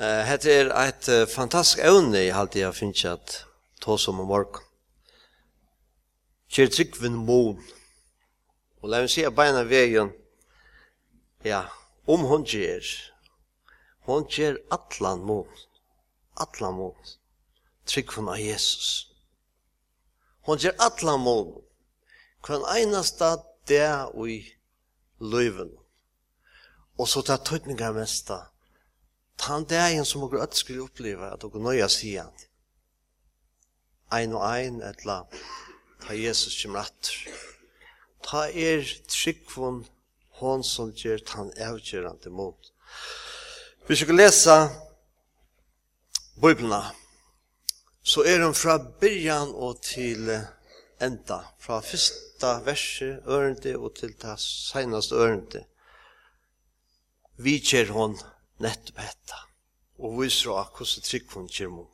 [0.00, 3.34] Hette er et fantastisk evne i halte jeg finnes at
[3.84, 4.62] ta som om morgen.
[6.48, 7.58] Kjer tryggvinn mån.
[8.80, 10.08] Og la meg si at beina veien,
[11.44, 11.66] ja,
[12.08, 12.88] om hun gjør,
[14.08, 15.50] hun gjør atlan mån.
[16.40, 17.12] Atlan mån.
[17.84, 19.10] Tryggvinn av Jesus.
[20.48, 21.52] Hun gjør atlan mån.
[22.40, 23.34] Kvann einasta
[23.68, 24.40] det og i
[25.20, 25.76] løyven.
[26.96, 28.46] Og så tar tøytninga mesta
[29.40, 32.32] Tan dagen som okkur öll skulle uppleva at okkur nøya sian.
[34.12, 35.22] Ein og ein etla
[36.04, 37.38] ta Jesus kjem rattur.
[38.26, 39.86] Ta er tryggvun
[40.40, 42.72] hon som gjer tan avgjerande mot.
[43.88, 44.56] Vi skal lesa
[46.36, 46.82] Bibelna.
[48.02, 50.28] Så er hon fra byrjan og til
[51.00, 51.40] enda.
[51.58, 55.64] Fra fyrsta verset ørende og til det senaste ørende.
[57.40, 58.18] Vi kjer hon
[58.62, 59.40] nettopp hetta.
[60.00, 61.88] Og viser av hvordan tryggvun kjermon.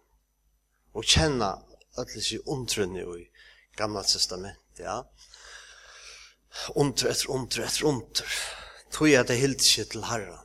[0.96, 1.56] Og kjenna
[1.98, 3.26] alle sig undrunni i
[3.76, 5.02] gamla testament, ja.
[6.80, 8.36] Undr etter undr etter undr.
[8.92, 10.42] Tog jeg det helt ikke til herren.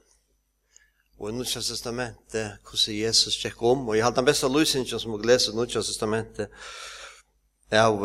[1.22, 5.14] Og i Nutsjans testamentet, hvordan Jesus tjekk om, og jeg hadde den beste løsningen som
[5.14, 6.50] jeg leser i Nutsjans testamentet,
[7.72, 8.02] av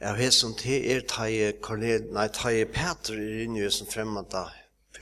[0.00, 4.42] av hesson til er taie Cornel, nei, taie Peter er inne i som fremmede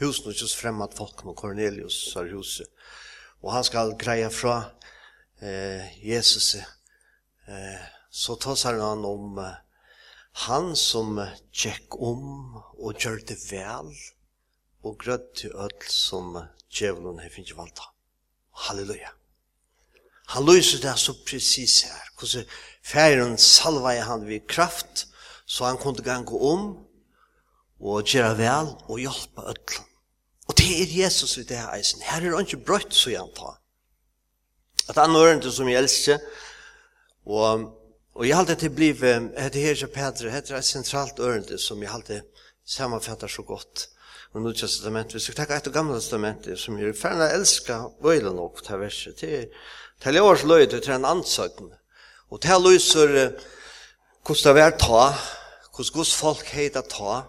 [0.00, 2.66] husen og just fremmat folk med Cornelius har huset.
[3.42, 4.70] Og han skal greie fra
[5.42, 6.54] eh, Jesus.
[6.54, 9.56] Eh, så tar han om eh,
[10.48, 11.20] han som
[11.52, 13.92] tjekk om og gjør det vel
[14.84, 16.34] og grøtt til ødel som
[16.68, 17.80] djevelen har finnet valgt.
[18.66, 19.12] Halleluja.
[20.34, 22.10] Han løser det så precis her.
[22.18, 22.46] Hvordan
[22.82, 25.06] færen salva han vid kraft
[25.46, 26.86] så han kunne gange om
[27.80, 29.90] og gjøre vel og hjelpe ødelen.
[30.48, 32.02] Og det er Jesus i det her eisen.
[32.04, 33.60] Her er han ikke brøtt, så jeg antar.
[34.88, 36.18] At han er ikke som jeg elsker,
[37.26, 37.70] og,
[38.14, 41.90] og jeg halte til bliv, det her ikke Petre, er et sentralt ørende som jeg
[41.90, 42.22] halte
[42.66, 43.88] sammenfatter så godt.
[44.34, 47.86] Og nå til testamentet, hvis jeg tenker etter gamle testament, som jeg er ferdig elsker,
[48.02, 49.44] vøyler nok til verset, det til,
[50.02, 51.70] til års løy, det er en ansøkning.
[52.30, 53.14] Og til løyser,
[54.26, 55.04] hvordan det er ta,
[55.70, 57.22] hvordan Guds folk heter ta,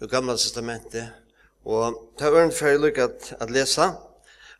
[0.00, 1.10] i gamla testamentet.
[1.64, 3.90] Og det er en lykke at, at lese.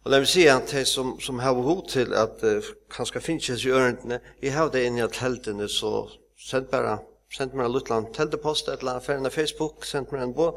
[0.04, 3.64] Og la meg si at de som, som har behov til at uh, kanskje finnes
[3.64, 6.08] i ørendene, jeg har det inne i teltene, så
[6.40, 6.98] send bare,
[7.32, 10.54] send meg en luttland teltepost, et eller annet ferdig Facebook, send meg en bå,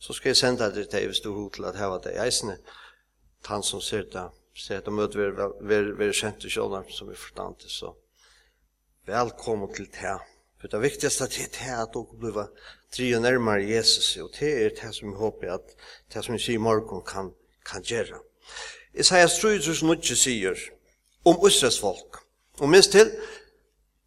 [0.00, 2.14] så skal jeg sende det til deg hvis du har behov til at ha det
[2.16, 2.56] i eisene.
[3.50, 4.24] Han som ser det,
[4.56, 7.92] ser det møte vi er, er, kjent i kjønner som er forstand til, så
[9.06, 10.16] velkommen til det.
[10.56, 12.48] For det viktigste er det at dere blir
[12.96, 15.74] drie nærmere Jesus, og det er det som jeg håper at
[16.12, 17.32] det som jeg sier i morgen kan,
[17.66, 18.20] kan gjøre.
[18.94, 20.60] Isaias 3, som ikke sier
[21.24, 22.22] om Østres folk,
[22.60, 23.10] og minst til,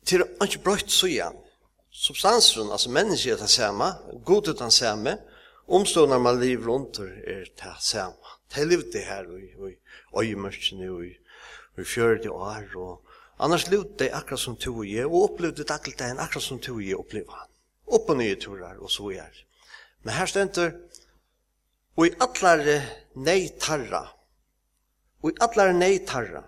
[0.07, 1.37] til å ikke brøyt så igjen.
[1.93, 3.91] Substansen, altså mennesket er det samme,
[4.25, 5.17] god er det samme,
[5.67, 8.37] omstående man liv rundt er det samme.
[8.49, 9.75] Det er livet det her, og i
[10.17, 13.01] øyemørkene, og i fjørde år, og
[13.39, 15.79] annars livet det akkurat som to og jeg, og opplevde det
[16.17, 17.48] akkurat som to og jeg opplevde han
[17.89, 19.33] upp og nye turar, og så er.
[20.03, 20.73] Men her stender,
[21.97, 22.63] og i allar
[23.19, 24.05] nei tarra,
[25.23, 26.45] og i allare nei tarra,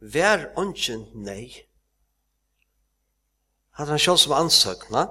[0.00, 1.50] vær ongen nei.
[3.76, 5.04] Hatt han sjálf som ansøkna,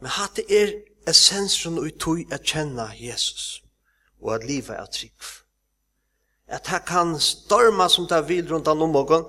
[0.00, 0.72] men hatt det er
[1.08, 3.62] essensen og tog at kjenna Jesus,
[4.22, 5.28] og at livet er trygg.
[6.52, 9.28] At her kan storma som det vil rundt an om morgen,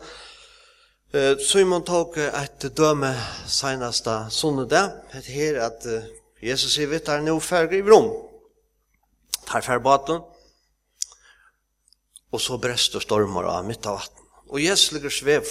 [1.16, 3.16] Eh Simon tok ett döme
[3.47, 4.91] senaste söndag.
[5.12, 5.85] Det här att
[6.41, 8.29] Jesus säger vet där nu färg i Rom.
[9.46, 10.22] Tar färbaten.
[12.31, 14.24] Och så bräster stormar av mitt av vatten.
[14.47, 15.47] Och Jesus ligger svever.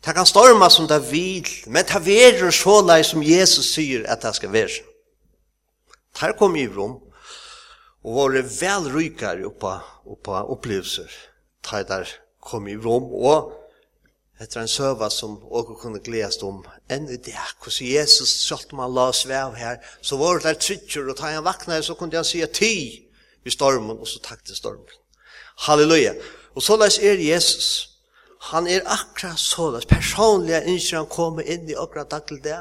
[0.00, 4.20] Det kan storma som det vil, men det verer så lei som Jesus sier at
[4.20, 4.84] det skal være.
[6.12, 7.00] Tar kom i Rom,
[8.04, 11.08] og var vel rykere oppa, oppa opplevelser.
[11.72, 12.08] Der
[12.40, 13.63] kom i Rom, og
[14.42, 18.90] Etter en søva som åker kunne gledast om, enn i det, hos Jesus, selv man
[18.90, 22.18] la oss vev her, så var det der trykker, og ta han vakna, så kunne
[22.18, 22.74] han sige ti
[23.44, 24.90] i stormen, og så takte stormen.
[25.68, 26.16] Halleluja.
[26.54, 27.68] Og så les er Jesus.
[28.50, 32.58] Han er akkurat så les, personlig, innskjer han komme inn i akkurat dag til det,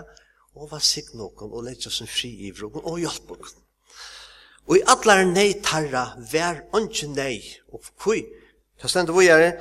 [0.54, 3.58] og var sikk noen, og lette oss en fri i vrogen, og hjelp noen.
[4.70, 7.42] Og i atler nei tarra, vær ikke nei,
[7.74, 8.22] og kui,
[8.80, 9.58] hva stendet vi er?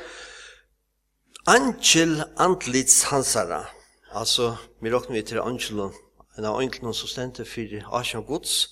[1.52, 3.66] Angel Antlits Hansara.
[4.14, 5.90] Altså, vi råkner vi til Angelen,
[6.38, 8.70] en av Angelen som stendte for Asjan Guds.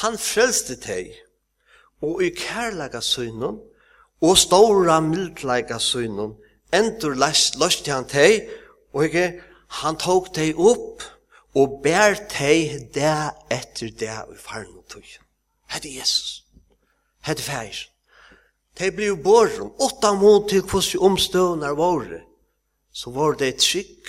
[0.00, 1.10] Han frelste deg,
[2.00, 3.58] og i kærlega synen,
[4.24, 6.32] og ståra mildlega synen,
[6.72, 8.48] endur løst han deg,
[8.94, 9.28] og ikke,
[9.82, 11.04] han tok deg opp,
[11.52, 13.16] og bær deg det
[13.52, 15.04] etter det i farne tog.
[15.68, 16.46] Hette Jesus.
[17.28, 17.91] Hette færg.
[18.80, 22.22] De ble borren, åtta mot til hvordan omstøvner våre,
[22.92, 24.08] så var det trygg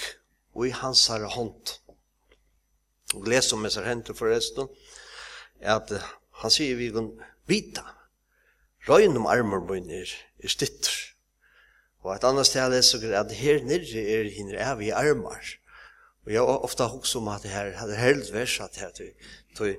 [0.56, 1.74] og i hans herre hånd.
[3.14, 4.70] Og les om hans herre forresten,
[5.60, 5.92] at
[6.42, 7.12] han sier vi kan
[7.48, 7.84] vita,
[8.88, 10.14] røyen om armer er,
[10.44, 10.96] er stytter.
[12.04, 15.54] Og et annet sted jeg leser at her nere er hinner evige armer.
[16.26, 18.92] Og jeg har ofte hokst om at det her, hadde helst helvers at her
[19.60, 19.76] her,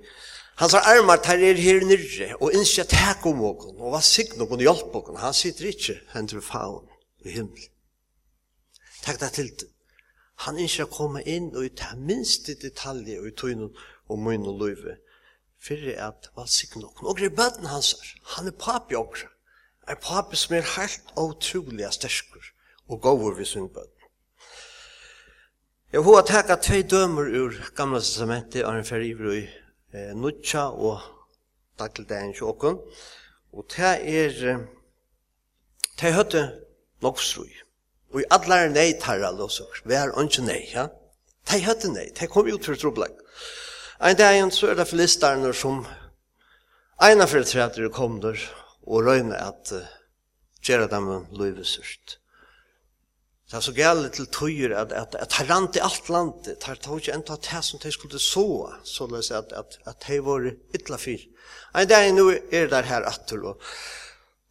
[0.56, 4.61] Hans armar tar er her nyrre, og innskje tak om okon, og hva sign okon
[4.61, 5.19] og hjelp okon.
[5.19, 6.85] Han sitter ikke hendur faun
[7.27, 7.65] i himmel.
[9.03, 9.71] Takk deg til det.
[10.47, 13.75] Han innskje å komme inn og ta minste detalje og i tøynun
[14.11, 14.99] og munn og løyve,
[15.59, 17.11] fyrir at hva sign okon.
[17.11, 19.31] Og i bøten hans er, han er papi okra,
[19.91, 22.55] er papi som er helt utrolig sterskur
[22.89, 23.91] og gåvor vi sin bøten.
[25.95, 29.45] Jeg har teka tvei dømer ur gamla testamentet, og en ferivru i
[29.94, 31.02] eh, nutja og
[31.79, 32.81] dagligdagen sjåkon.
[33.55, 34.64] Og det er,
[36.00, 36.44] det er høyde
[37.02, 37.52] nokstrui.
[38.14, 40.88] Og i allar nei tarra låsar, vi er ikke nei, ja?
[41.44, 43.14] Det er nei, det kom ut for troblag.
[44.00, 45.87] Ein dag ein så er det sum som
[47.00, 48.38] eina fyrir treter kom der
[48.87, 49.87] og røyne at uh,
[50.62, 52.19] gjerra dem løyvesurt.
[53.50, 56.79] Det er så gale til tøyer at, at, at det rant i alt landet, han
[56.81, 58.46] tar ikke enda det som de skulle så,
[58.88, 61.26] så løs at, at, at de var ytla fyr.
[61.75, 63.61] Nei, det er nå er det her atter, og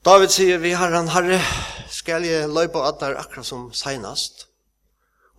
[0.05, 1.39] David sier, vi har han herre,
[1.89, 4.49] skal jeg løypa at det akkurat som senast.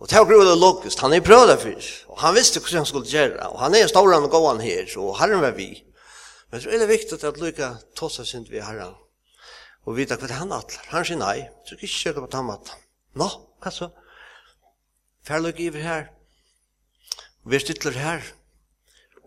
[0.01, 3.11] Og det er grunnet logisk, han er prøvd fyr, og han visste hvordan han skulle
[3.11, 5.69] gjøre, og han er stålen og gåan her, og herren var vi.
[6.49, 8.97] Men det er veldig viktig at lukka tåsa synd vi herren,
[9.85, 12.84] og vita hva han atler, han sier nei, så ikke kjøkker på tammaten.
[13.15, 13.27] Nå,
[13.61, 13.89] hva så?
[15.25, 16.09] Færløk iver her.
[17.45, 18.25] Vi stytler her.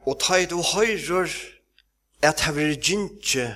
[0.06, 1.32] Og ta i du høyrer
[2.22, 3.48] at her vil gynnskje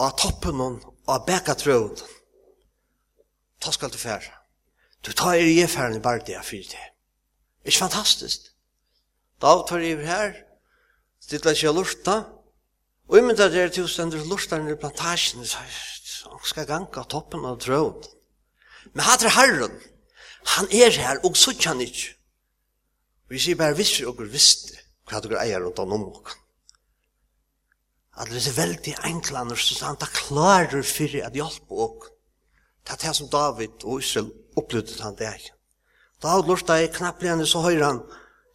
[0.00, 0.60] av toppen
[1.08, 1.98] av bekatrøven.
[3.62, 4.24] Ta skal du fær.
[5.06, 6.88] Du tar i jefæren i bare det jeg.
[7.64, 8.50] Ikke fantastisk.
[9.42, 10.34] Da tar i her,
[11.22, 12.14] Stytler ikke lurta,
[13.08, 15.44] og imynda der til stender lurta i plantasjen,
[16.26, 18.02] og skal ganga toppen av trøven.
[18.92, 19.74] Men hatt er herren.
[20.56, 22.16] Han er her, og så kjenner ikke.
[23.32, 26.38] Vi sier bare, hvis vi ikke visste hva dere eier rundt om noen.
[28.20, 32.10] At det er veldig enklander, så han tar klarer for at hjelpe oss.
[32.82, 35.54] Det er det som David og Israel opplevde han det ikke.
[36.22, 38.02] Da har lort deg knappligen, så høyre han,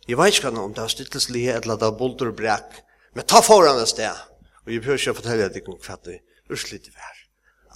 [0.08, 2.78] jeg vet ikke om det var stittelslige, eller det var bolder og brekk,
[3.16, 4.20] men ta foran et sted.
[4.64, 7.18] Og jeg prøver ikke å fortelle deg hva det er urslitt det var.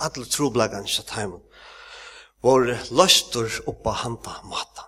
[0.06, 1.42] Alle troblaggene satt hjemme
[2.42, 4.88] vår løster oppa handa matan.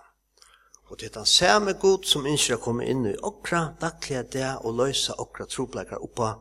[0.90, 4.50] Og det er den samme god som innskjer å komme inn i okra, daglige det
[4.62, 6.34] og løse okra trobleikar oppa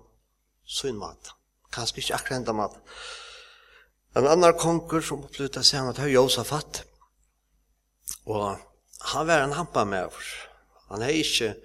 [0.68, 1.32] sin mat.
[1.74, 2.76] Kanskje ikke akkurat enda mat.
[4.16, 6.84] En annan konkur som opplutta seg han at høy Josafat,
[8.30, 8.60] og
[9.14, 10.30] han var en hampa med oss.
[10.92, 11.56] Han er ikke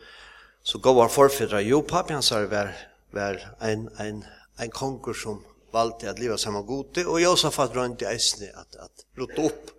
[0.64, 1.60] så god han forfedra.
[1.60, 2.72] Jo, papi hans var,
[3.12, 4.24] var en, en,
[4.58, 9.48] en konkur som valde at leva saman gode, og Josafat rønte eisne at, at rotta
[9.48, 9.74] opp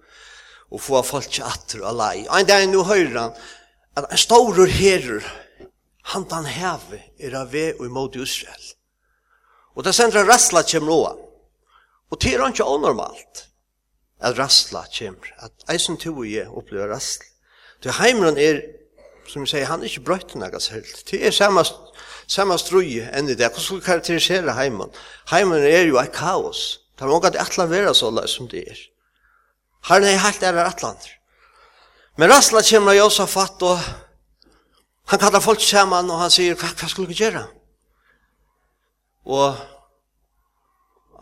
[0.70, 2.28] og få folk atter og alai.
[2.30, 3.38] Ein dag nu høyrer han
[3.98, 5.26] at en stor herrer,
[6.14, 8.68] han han heve er av ve og imot Israel.
[9.76, 11.14] Og det sender rassla kjem roa.
[12.10, 13.46] Og det er ikke onormalt
[14.20, 15.18] at rassla kjem.
[15.38, 17.26] At eisen to og jeg opplever rassla.
[17.84, 18.64] Det heimren er,
[19.30, 21.04] som jeg sier, han er ikke brøyt noe helt.
[21.08, 21.64] Det er samme
[22.30, 23.48] Samma strøye enn i det.
[23.50, 24.92] Hvordan skulle karakterisere heimen?
[25.32, 26.80] Heimen er jo et kaos.
[26.94, 28.82] Det er mange at atlan vera så løs som det er.
[29.90, 31.10] Her er helt er atlander.
[32.18, 33.80] Men rastla kommer Josafat og
[35.10, 37.46] han kallar folk saman og han sier, hva, hva skulle vi gjøre?
[39.26, 39.56] Og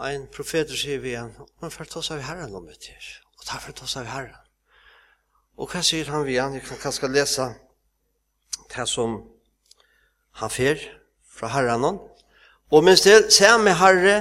[0.04, 3.08] ein profeter sier vi han, man for ta seg av herren om det her.
[3.40, 4.44] Og ta for ta seg av herren.
[5.58, 6.58] Og hva sier han vi han?
[6.58, 7.48] Jeg kan kanskje lese
[8.74, 9.22] det som
[10.38, 10.82] han fer
[11.38, 12.00] fra herren,
[12.72, 14.18] og minst det samme herre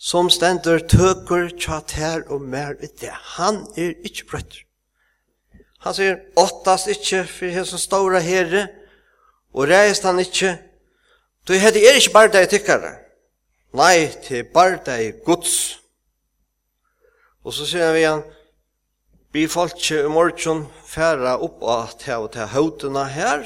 [0.00, 3.12] som stender tøker tjatt her og mer i det.
[3.36, 4.60] Han er ikke brøtt.
[5.84, 8.66] Han sier, åttast ikke for hans store herre,
[9.54, 10.56] og reist han ikke.
[11.48, 12.94] Du heter, er ikke bare deg tykkere.
[13.76, 15.80] Nei, til bare deg gods.
[17.44, 18.22] Og så sier vi han,
[19.34, 23.44] blir folk i morgen færa opp av til og til høytene her,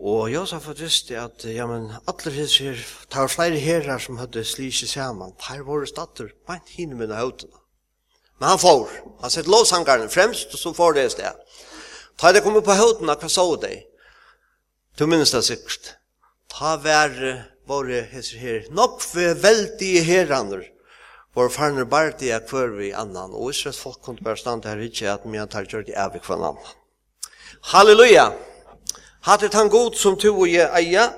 [0.00, 4.18] Og Josef har visst at, ja, men, alle hese her, det var flere herrer som
[4.18, 7.54] hadde slik saman, der var det stater, beint hinne med høytene.
[8.40, 8.90] Men han får,
[9.22, 11.58] han sett lovsangaren fremst, og så får det sted.
[12.18, 13.84] Ta det kommer på høytene, hva så det?
[14.98, 15.94] Du minnes det sikkert.
[16.50, 17.14] Ta vær,
[17.66, 20.66] våre hese her, nok ved veldige herraner,
[21.34, 24.82] våre farner bare de er kvør vi annan, og Israels folk kunne bare stande her
[24.82, 26.74] ikke, at vi har tatt gjort i evig for en annan.
[27.70, 28.26] Halleluja!
[28.26, 28.53] Halleluja!
[29.24, 31.08] Hatt han god som to og jeg eia,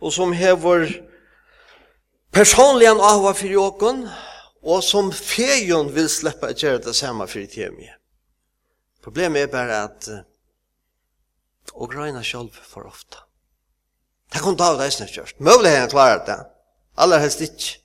[0.00, 0.90] og som hever
[2.34, 4.04] personlig en ahva for jåkon,
[4.64, 7.88] og som fejon vil slippe å gjøre det samme for tjemi.
[9.04, 10.08] Problemet er bare at
[11.74, 13.24] og grøyna sjálf for ofta.
[14.32, 15.40] Det kom David eisen kjørst.
[15.40, 16.38] Møvlig har han klarat det.
[17.00, 17.78] Aller helst ikke.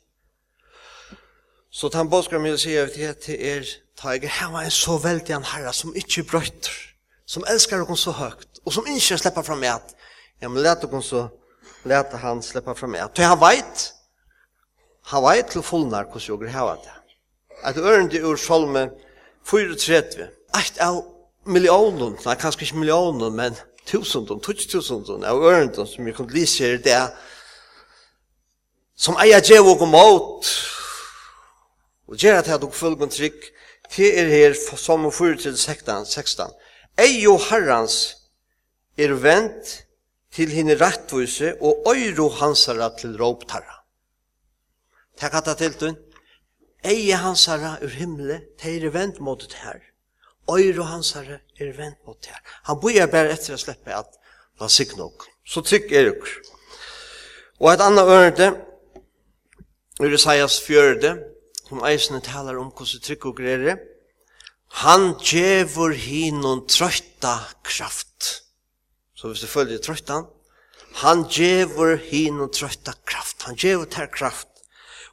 [1.71, 3.67] Så tan bådskram vil si at det er
[4.00, 6.88] ta jeg hava en så veldig en herra som ikke brøyter
[7.29, 9.95] som elskar oss så högt och som inte släpper fram med att
[10.39, 11.29] ja men lät oss så
[11.83, 13.93] lät han släppa fram med att han vet
[15.01, 16.91] han vet till fullnar hur så går det
[17.63, 18.89] att örnde ur salme
[19.45, 20.25] 430
[20.59, 21.05] ett av
[21.45, 23.55] miljonen nej kanske inte miljoner men
[23.86, 27.12] tusenden tusen av örnden som vi kan läsa det
[28.95, 30.45] som eier djev og mot
[32.07, 33.38] og gjerra at jeg tok følgen trygg.
[33.89, 36.05] Til er her som 4 til 16
[36.99, 37.95] Eio herrans
[38.99, 39.69] er vent
[40.35, 43.77] til henne rettvise og øyro hansara til råptarra.
[45.19, 45.93] Takk at det du.
[46.83, 49.79] Eie hansara ur himle, det er vent mot det her.
[50.51, 52.41] Øyro hansara er vent mot det her.
[52.67, 54.19] Han bøyer bare etter å slippe at
[54.59, 55.27] la sig nok.
[55.47, 56.35] Så trygg er dere.
[57.59, 58.49] Og et annet ørende,
[59.99, 61.17] Ur Isaias fjörde,
[61.67, 63.73] som eisne talar om hvordan trygg og grere,
[64.69, 68.43] Han djevor hinun trøytta kraft.
[69.15, 70.27] Så hvis du følger trøyttan,
[71.01, 73.43] han djevor hinun trøytta kraft.
[73.43, 74.47] Han djevor ter kraft.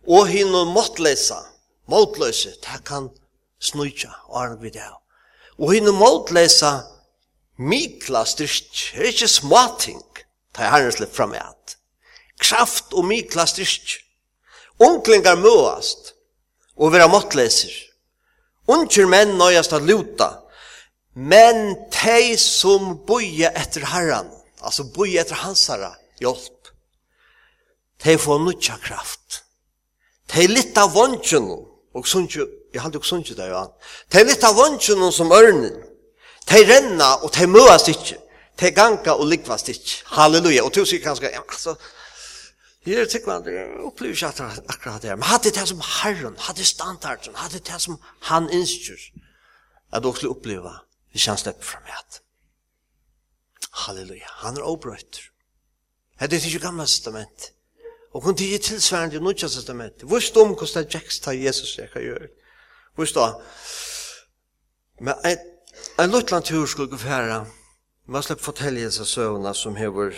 [0.07, 1.41] Og hinun måttlesa,
[1.91, 3.09] måttløse, ter kan
[3.59, 4.87] snutja, arn vid det.
[5.59, 6.85] Og hinun måttlesa,
[7.59, 10.05] mikla styrst, er ikke småting,
[10.55, 11.79] ta herren slipp fram et.
[12.39, 13.99] Kraft og mikla styrst.
[14.79, 16.13] Onklingar møast,
[16.77, 17.73] og vera måttleser
[18.67, 20.31] Unger menn nøyast at luta,
[21.15, 24.29] men de som boje etter herran,
[24.61, 26.73] altså boje etter hans herra, hjelp,
[28.05, 29.43] de får nutja kraft.
[30.35, 31.47] De litt av vondtjen,
[31.97, 32.45] og sunnje,
[32.75, 33.63] jeg hadde jo sunnje det, ja.
[34.13, 35.73] De litt av vondtjen som ørnen,
[36.47, 38.19] de renna og de møast ikkje,
[38.61, 40.03] de ganga og likvast ikkje.
[40.17, 41.77] Halleluja, og du sier kanskje, ja, altså,
[42.87, 43.49] Her er sikkert
[43.83, 45.17] opplever ikke akkurat det.
[45.19, 49.01] Men hadde det som Herren, hadde standarden, hadde det som han innstyr,
[49.93, 50.71] at du skulle oppleve
[51.13, 52.21] det han slipper fra meg.
[53.87, 55.27] Halleluja, han er obrøyter.
[56.21, 57.51] Det er ikke gamle testament.
[58.15, 60.03] Og kun det er tilsværende i nødja testament.
[60.03, 62.29] Hvor stum hvordan det er jækst til Jesus jeg kan gjøre.
[62.95, 63.43] Hvor stå?
[65.01, 65.39] Men en,
[66.01, 67.47] en luttland tur skulle gå fære,
[68.07, 70.15] man slipper fortelle seg søvnene som hever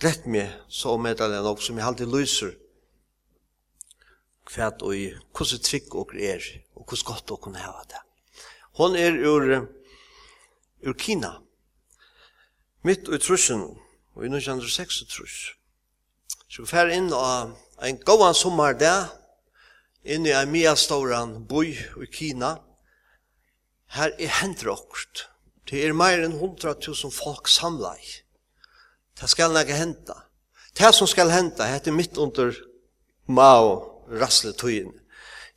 [0.00, 2.54] glett meg så medalja nok som jeg alltid lyser
[4.48, 8.00] kvært og i hvordan trygg og er og hvordan godt og kunne hava det.
[8.80, 9.44] Hon er ur,
[10.86, 11.36] ur Kina.
[12.82, 13.66] Mitt i trusen,
[14.16, 15.36] og i 1906 trus.
[16.48, 17.52] Så vi fær inn av
[17.84, 19.10] en gåan sommar der,
[20.02, 22.56] inn i en mye stauran boi i Kina.
[23.92, 25.26] Her er hendrokt.
[25.68, 28.24] Det er mer enn 100.000 folk samleik
[29.20, 30.14] Det skal nægge henta.
[30.78, 32.54] Det som skal henta, heter mitt under
[33.26, 34.92] Mao rassle tøyen.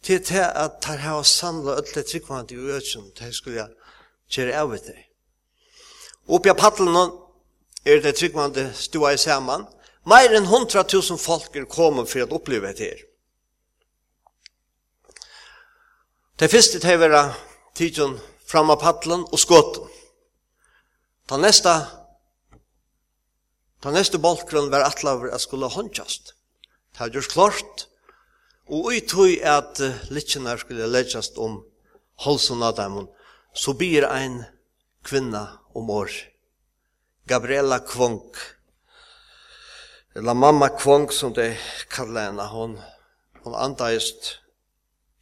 [0.08, 3.70] Det er det at det har samla ölle tryggvand i økjen, det skulle jeg
[4.30, 4.98] kjere av det.
[6.28, 7.12] Oppi av paddelen
[7.86, 9.66] er det tryggvand stua i saman.
[10.06, 13.02] Mer enn tusen folk er kommet for å oppleve det her.
[16.40, 17.24] Det første til å være
[17.76, 19.88] tidsen fram av paddelen og skåten.
[21.28, 22.03] Ta neste
[23.84, 26.30] Ta neste bolkron var atlaver at skulle håndkjast.
[26.96, 27.82] Ta gjørs klart,
[28.72, 31.58] og uttøy at litjenar skulle leggjast om
[32.24, 32.96] holsen av dem,
[33.52, 34.46] så blir ein
[35.04, 36.16] kvinna om år.
[37.28, 38.40] Gabriella Kvonk,
[40.16, 41.58] eller mamma Kvonk som det
[41.92, 42.78] kallar henne, hon,
[43.44, 44.38] hon andaist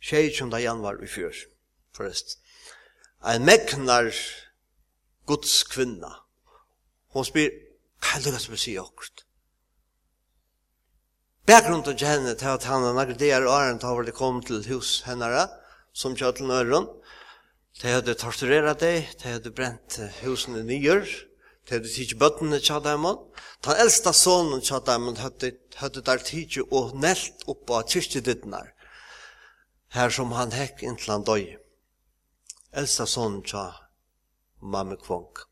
[0.06, 0.54] 16.
[0.62, 1.34] januar i fjör,
[1.98, 2.38] forrest.
[3.26, 4.14] Ein megnar
[5.26, 6.14] Guds kvinna.
[7.10, 7.71] Hon spyr,
[8.02, 9.26] Hva er det som vil si akkurat?
[11.50, 15.02] Bakgrunden til henne til at han har det er åren til å komme til hus
[15.08, 15.48] henne,
[15.94, 16.88] som kjøtt til nøyren.
[17.82, 21.06] De hadde torturerat deg, de hadde brent husene nyer,
[21.66, 23.20] de hadde tidsi bøttene tja daimon.
[23.66, 28.74] Den eldsta sonen tja daimon hadde, hadde der tidsi og nelt opp av kyrkjedittnar,
[29.98, 31.46] her som han hekk inntil han døy.
[32.72, 33.70] Eldsta sonen tja
[34.62, 35.51] mamme kvonk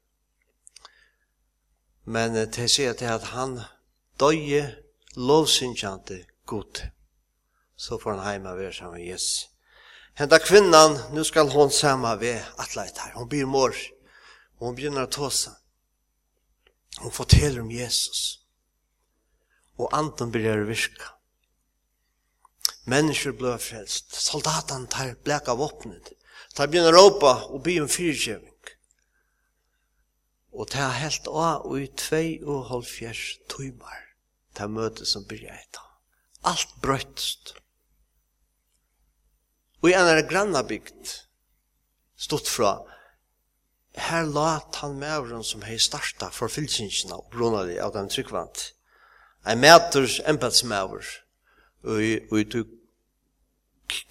[2.09, 3.59] men det sier til at han
[4.17, 4.63] døye
[5.13, 6.81] lovsynkjante god.
[7.77, 9.49] Så får han heima ved sammen med Jesus.
[10.17, 13.13] Henda kvinnan, nu skal hon sama ved atleit her.
[13.13, 13.75] Hon blir mor.
[14.59, 15.53] Hon begynner å tåsa.
[16.99, 18.41] Hon forteller om Jesus.
[19.77, 21.13] Og anten blir å virka.
[22.89, 24.17] Mennesker blir frelst.
[24.17, 26.11] Soldaten tar blek av åpnet.
[26.57, 28.55] Tar begynner å råpa og be om fyrkjøving.
[30.59, 34.01] Og det har helt av i tvei og halvfjers tøymar.
[34.51, 35.85] Det er møtet som byrja etter.
[36.43, 37.53] Alt brøttst.
[39.79, 41.13] Og i en av grannabygd
[42.19, 42.75] stått fra
[43.99, 48.73] her lat han mævren som hei starta for fylkingsina og brunna di av den tryggvant.
[49.47, 51.07] Ein mætur embedsmæver
[51.87, 52.63] og i, og i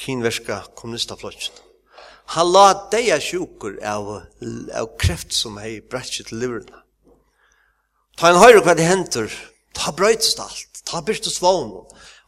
[0.00, 1.67] kinverska kommunistaflotjen.
[2.34, 4.08] Han la deia sjukur av,
[4.76, 6.82] av kreft som hei bretsi til liverna.
[8.20, 9.32] Ta en høyre hva det hentur,
[9.72, 11.72] ta brøytest alt, ta byrst og svån.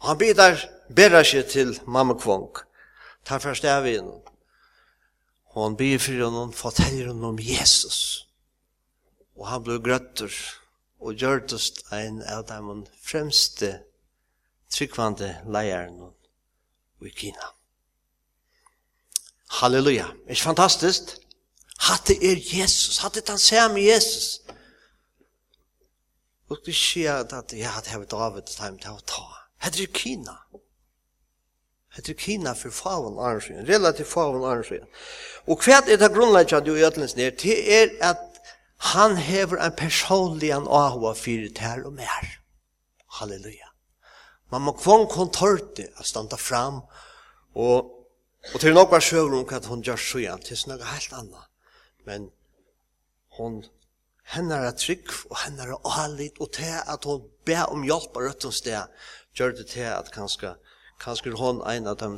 [0.01, 0.57] Og han bidar
[0.89, 2.49] berra seg til mamma kvong.
[3.29, 4.09] Ta først av inn.
[5.53, 8.01] Og han byr for henne, forteller henne om Jesus.
[9.37, 10.33] Og han ble grøtter
[11.01, 12.61] og gjørtest en av de
[13.05, 13.75] fremste
[14.73, 16.15] tryggvande leierne
[17.05, 17.53] i Kina.
[19.51, 20.07] Halleluja.
[20.27, 21.03] Er ikke fantastisk?
[21.81, 22.99] Hatte er Jesus.
[22.99, 24.41] Hatte han samme Jesus.
[26.51, 29.27] Og vi sier at ja, det har David time til å ta.
[29.63, 30.37] Hette er Kina.
[31.95, 33.69] Hette er Kina for faven Arnsøyen.
[33.69, 34.89] Relativt faven Arnsøyen.
[35.47, 37.37] Og hva er det grunnleggjende i Øtlens nere?
[37.39, 38.27] Det er at
[38.95, 42.31] han hever en personlig an ahua for det her og mer.
[43.21, 43.71] Halleluja.
[44.51, 46.81] Man må kvong kontorte å standa fram
[47.55, 48.00] og
[48.55, 51.43] Og til nokva sjøver om hva hun gjør søyan, til snakka helt anna.
[52.09, 52.31] Men
[53.37, 53.61] hun,
[54.33, 58.29] hennar er trygg, og hennar er åhallit, og til at hun be om hjelp av
[58.29, 59.03] rødt og sted,
[59.37, 60.55] gjør det til at kanskje,
[61.01, 62.11] kanskje hun ein av de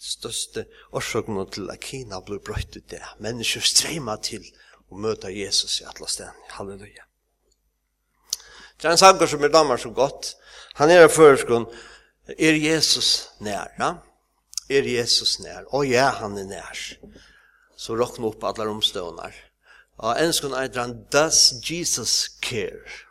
[0.00, 0.64] største
[0.96, 3.02] årsøkene til at Kina ble brøtt ut det.
[3.20, 4.46] Mennesker strema til
[4.88, 6.50] å møte Jesus i alle stedene.
[6.56, 7.04] Halleluja.
[8.80, 10.34] Det er en sanger som er damer så godt.
[10.78, 11.66] Han er i føreskånd.
[12.38, 13.98] Er Jesus nær, Ja?
[14.70, 15.66] er Jesus nær?
[15.74, 16.82] Å ja, han er nær.
[17.76, 19.36] Så råkne opp alla romstånar.
[20.00, 23.08] Og en skon er han, does Jesus care?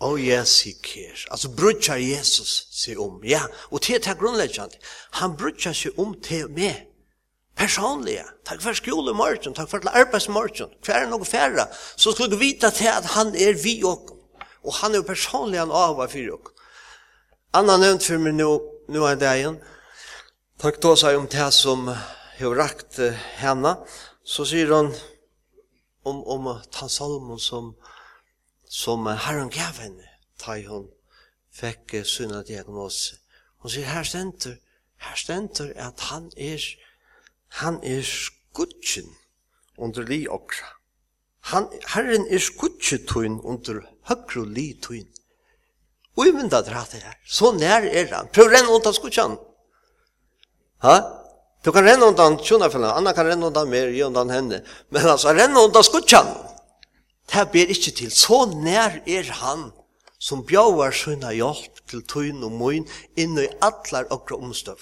[0.00, 1.26] Oh yes, he cares.
[1.30, 3.18] Altså, brudjar Jesus seg om.
[3.26, 4.78] Ja, og til det er grunnleggjant.
[5.20, 6.86] Han brudjar seg om til meg.
[7.58, 8.24] Personliga.
[8.48, 10.72] Takk for skole morgen, takk for arbeidsmorgen.
[10.86, 11.66] Hver er noe færre.
[12.00, 14.16] Så skal du vite til at han er vi og
[14.62, 16.50] Og han er jo personlig han av og fyrir og.
[17.56, 18.50] Anna nevnt for meg nå,
[18.92, 19.56] nå er det igjen.
[20.60, 22.98] Takk då seg om det som har rakt
[23.40, 23.70] henne,
[24.20, 24.90] så sier hun
[26.04, 27.70] om, om den salmen som,
[28.68, 30.04] som Herren gav henne,
[30.44, 30.90] da hun
[31.48, 33.16] fikk sunna diagnose.
[33.64, 34.60] Hun sier, her stenter,
[35.00, 36.60] her stenter at han er,
[37.64, 39.08] han er skutjen
[39.80, 40.74] under li okra.
[41.56, 43.80] Han, herren er skudgetøyn under
[44.12, 45.08] høyre li tun.
[46.20, 47.16] Og i mynda dratt det her.
[47.24, 48.28] Så nær er han.
[48.28, 49.40] Prøv å renne undan skudgen.
[50.84, 50.96] Ha?
[51.64, 54.62] Du kan renna undan tjonafellene, Anna kan renna undan mer, gi undan henne.
[54.90, 56.30] Men altså, renna undan skutjan.
[57.30, 58.10] Det ber ikke til.
[58.10, 59.68] Så nær er han
[60.20, 64.80] som bjauar sina hjelp til tøyn og møyn inn i allar okra omstøv.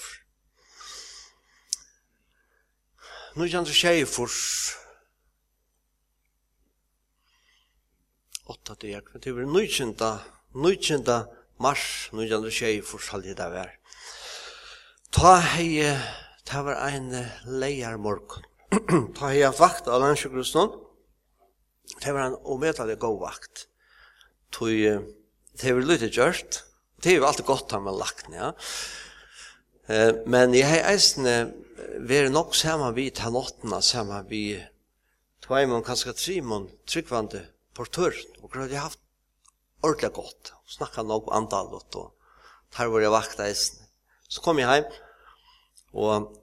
[3.35, 4.31] Nu kan du tjei for
[8.49, 10.09] åtta til jeg, det var nøykjenta
[10.57, 11.19] nøykjenta
[11.61, 13.78] mars, nu kan du tjei for salgida vær.
[15.09, 15.81] Ta hei,
[16.45, 17.09] ta var ein
[17.49, 18.43] leiar morgon.
[19.17, 20.75] ta hei vakt av landsjøkrusnon.
[21.97, 23.63] Det var en omedelig god vakt.
[24.53, 26.61] Tog, det var lite gjørst.
[27.01, 28.51] Det var alltid godt han var lagt, ja.
[29.89, 31.35] Eh, men jeg hei eisne
[32.05, 34.59] vært nok saman vi ta nottena, saman vi
[35.41, 38.13] tveimon, kanskje trimon, tryggvande portør.
[38.43, 39.01] Og grad jeg haft
[39.81, 40.53] ordentlig godt.
[40.69, 42.11] Snakka nok om andalot og
[42.69, 43.88] tar jeg vakt eisne.
[44.29, 44.89] Så kom jeg hjem,
[45.97, 46.35] og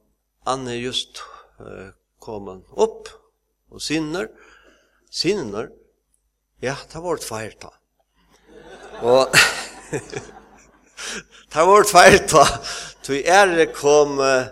[0.51, 1.21] Anne er just
[1.63, 3.13] uh, kom opp,
[3.71, 4.27] og sinner,
[5.11, 5.71] sinner,
[6.65, 7.71] ja, det var et feir da.
[9.07, 9.31] Og
[11.55, 12.45] det var et feir da,
[13.07, 14.51] tog er kom uh,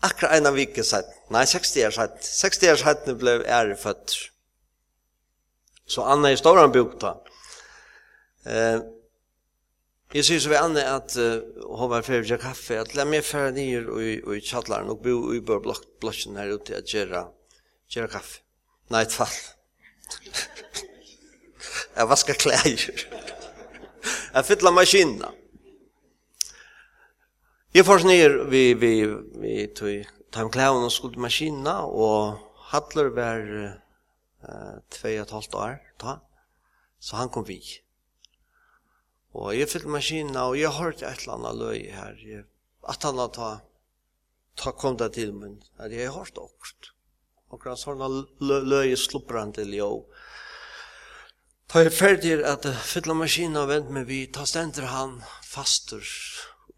[0.00, 4.16] akkurat en av vike sett, nei, 60 år sett, 60 år sett ble er født.
[5.92, 7.18] Så Anne er i storan bok da.
[8.48, 8.80] Uh,
[10.12, 13.62] Jeg synes vi annet at uh, hun var ferdig til kaffe, at la meg ferdig
[13.64, 17.22] nyer og i tjattlaren og bo i bør blokken her ute at gjøre,
[17.88, 18.42] gjøre kaffe.
[18.92, 19.32] Nei, et fall.
[21.96, 22.68] jeg vasker klær.
[24.34, 25.24] jeg fytler maskinen.
[27.72, 28.92] Jeg får nyer vi, vi,
[29.40, 32.36] vi tog ta om klærene og skulle maskinen, og
[32.72, 33.40] Hadler var
[34.44, 36.18] uh, 2,5 år, ta.
[37.00, 37.81] så han kom vidt.
[39.32, 42.16] Og jeg fyllte maskinen, og jeg hørte et eller annet løy her.
[42.28, 42.44] Jeg,
[42.88, 43.50] at han hadde ta,
[44.60, 46.92] ta kom det til min, at jeg hørte åkt.
[47.52, 48.08] Og han sånne
[48.40, 49.90] løy, løy slupper han til jo.
[51.72, 56.04] Ta jeg ferdig at fyllte maskinen og vent med vi, ta stender han faster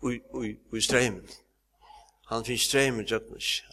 [0.04, 1.26] i ui, ui streimen.
[2.30, 3.06] Han finnes streimen,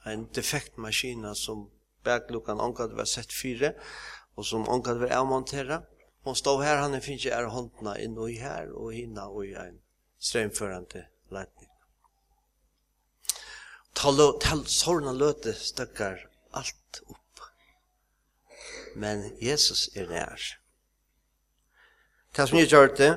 [0.05, 1.67] en defekt maskina som
[2.03, 3.75] baklukkan omkant var sett fire,
[4.35, 5.85] og som omkant var avmonteret.
[6.23, 9.79] Hon stod her, han finnes er håndene inn og her, og hinna og i en
[10.21, 11.69] strømførende leitning.
[13.97, 14.21] Tal
[14.69, 16.21] sorna løte støkker
[16.57, 17.41] alt opp.
[18.95, 20.45] Men Jesus er nær.
[22.35, 23.11] Det som jeg gjør det,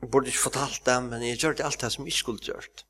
[0.00, 2.86] jeg burde ikke fortalt det, men jeg gjør det alt det som jeg skulle gjort.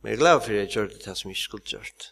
[0.00, 2.08] Men jeg er glad for at jeg gjør det det som jeg skulle gjort.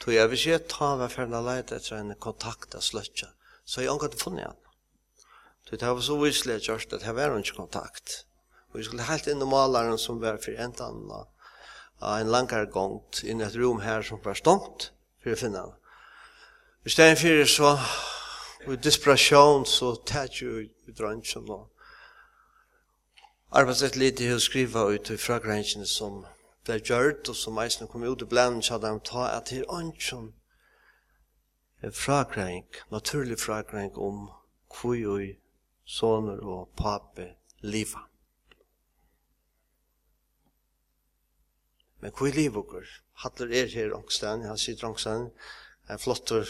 [0.00, 3.32] Tog jeg vil si at ta meg for å leite etter en kontakt av sløtja
[3.68, 4.60] så jeg omgått funnet han.
[5.68, 8.22] Så det var så viselig at gjørst at jeg var ikke kontakt.
[8.72, 12.70] Og jeg skulle helt inn i malaren som var for en annen av en langere
[12.72, 15.74] gongt inn i et rom her som var stångt for å finne han.
[16.86, 17.74] I stedet for det så
[18.68, 21.68] i desperation så tæt jo i drøntjen og
[23.50, 26.22] arbeidet litt i å skrive ut i grensene som
[26.64, 29.62] ble gjørt og som eisen kom ut i blænden så hadde de ta at det
[29.62, 30.32] er ønsken
[31.82, 34.30] en frakræng, naturlig frakræng om
[34.80, 35.22] hvor og
[35.84, 38.04] soner og pape liva.
[42.00, 42.84] Men kvui livokur,
[43.22, 45.30] hattler er her ångstan, han sitter ångstan,
[45.90, 46.46] en flottur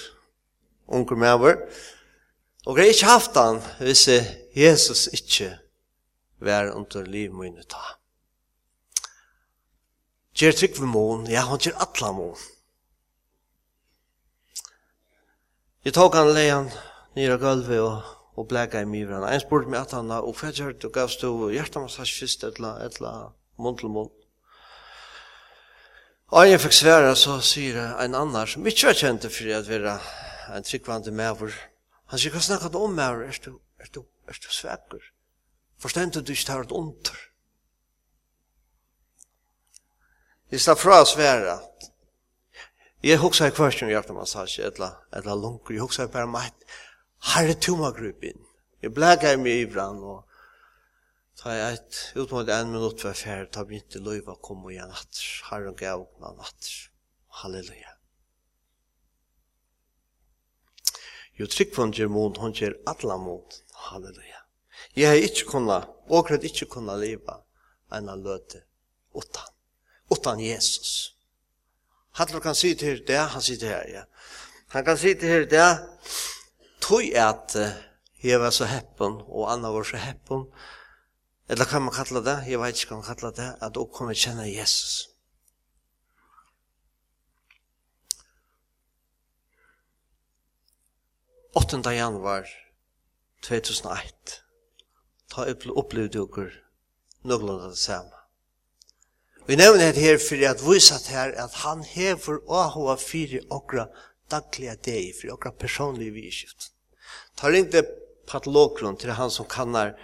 [0.86, 1.56] unger mever,
[2.66, 4.08] og jeg ikke haft han hvis
[4.56, 5.58] Jesus ikke
[6.40, 7.84] var under livmøyne ta.
[10.38, 12.36] Gjer trygg ved mån, ja, han gjer atla mån.
[15.86, 16.70] Jeg tok han leian
[17.14, 19.26] nere av gulvet og, og bleka i myvran.
[19.28, 23.12] En spurte meg at han, og hva gjør du gavst du hjertamassasj fyrst, etla, etla,
[23.62, 24.10] munn til munn.
[26.34, 29.94] Og jeg fikk svære, så sier en annar, som ikke var kjent for at være
[30.56, 31.54] en tryggvande mever.
[32.10, 33.24] Han sier, hva snakka du om mever?
[33.30, 35.08] Er du, er du, er du svekker?
[35.78, 37.14] Forstend du ikke tar et ondt?
[40.50, 41.54] Jeg slapp fra å svære
[43.02, 45.76] Jeg husker i kvørst om hjertemassasje, eller, eller lunker.
[45.76, 46.78] Jeg hugsa bare meg, at
[47.30, 48.40] herre tuma gruppen.
[48.82, 50.24] Jeg blæga meg i brann, og
[51.38, 54.90] ta jeg et, ut mot en minutt for fjerde, ta begynte løyva å komme igjen
[54.90, 55.28] atter.
[55.46, 56.72] Herren gav åpna atter.
[57.38, 57.94] Halleluja.
[61.38, 63.60] Jo tryggvann gjør mot, hun gjør alle mot.
[63.84, 64.42] Halleluja.
[64.98, 67.38] Jeg har ikke kunnet, og jeg har ikke kunnet leva
[67.94, 68.64] enn løte
[69.14, 69.54] utan,
[70.10, 70.90] utan Jesus.
[70.90, 71.17] Halleluja
[72.18, 74.02] Hattler kan sitte her det han sitter her, ja.
[74.74, 75.68] Han kan sitte her det
[76.82, 77.54] tog at
[78.22, 80.48] jeg var så heppen, og Anna var så heppen,
[81.48, 84.18] eller kan man kalla det, jeg vet ikke hva man kalla det, at hun kommer
[84.18, 85.06] kjenne Jesus.
[91.56, 92.50] Åttende januar
[93.46, 94.38] 2001,
[95.30, 96.50] ta opplevd dere
[97.22, 98.17] nøglanda det samme.
[99.48, 103.38] Vi nevner det her for at vi satt her at han hever og hva fire
[103.48, 103.86] okra
[104.28, 106.66] daglige deg, for okra personlige vidskift.
[107.32, 107.80] Ta ringte
[108.28, 109.94] patologron til han som kannar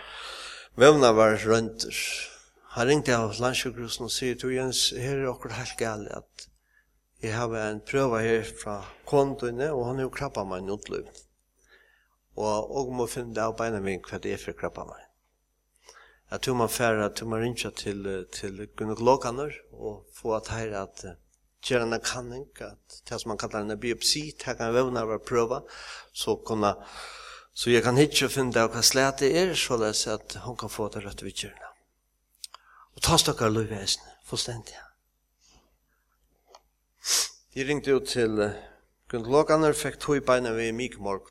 [0.80, 1.92] vevna var rønter.
[2.78, 6.48] Han ringte av landsjøkrosen og sier, «Tog Jens, her er okra helt gale at
[7.20, 11.04] jeg har en prøve her fra kontoene, og han er jo krabba meg nødløy.
[12.40, 15.04] Og, og må finne det av beina min hva det er for krabba meg
[16.30, 21.04] at du man færa, du må rinja til, til gynekologaner og få at her at
[21.64, 25.60] gjøre en kanning, at det som man kallar en biopsi, det kan vevna var prøva,
[26.12, 26.74] så kunna,
[27.54, 30.88] så jeg kan hitje finne hva slet det er, så les at hun kan få
[30.92, 31.70] det rødt vidtjørna.
[32.94, 34.76] Og ta stakkar løyvesen, fullstendig.
[37.54, 38.40] Jeg ringte ut til
[39.10, 41.30] gynekologaner, fikk tog beina vi i mykmorg,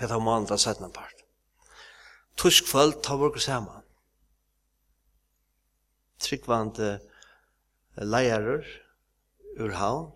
[0.00, 1.23] Det var mandag 17 part
[2.36, 3.82] tusk kvöld ta vårt saman.
[6.18, 7.00] Tryggvande
[7.96, 8.66] leierer
[9.56, 10.12] ur havn,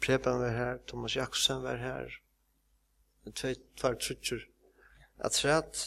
[0.00, 2.08] Preben var her, Thomas Jakobsen var her,
[3.30, 4.42] tvei tvar trutjer
[5.22, 5.84] atræt,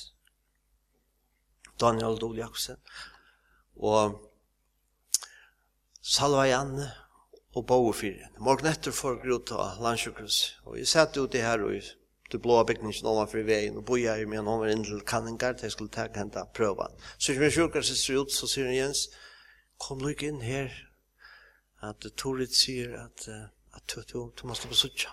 [1.80, 2.80] Daniel Dole Jakobsen,
[3.76, 4.16] og
[6.02, 6.88] Salva Janne
[7.56, 8.30] og Bauer Fyre.
[8.40, 11.76] Morgen etter får jeg av landsjukhus, og jeg satt ute her og
[12.32, 15.72] du blåa byggningen ovanför veien, og boja ju med honom var in kanningar til jeg
[15.72, 16.92] skulle ta hända prövan.
[17.18, 19.10] Så som jag sjukar så ut så sier Jens
[19.78, 20.72] kom du ikke inn her,
[21.82, 23.28] at Torit säger att
[23.76, 25.12] at du, du, du måste på suttja.